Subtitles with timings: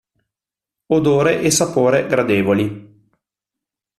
[0.95, 2.65] Odore e sapore gradevoli.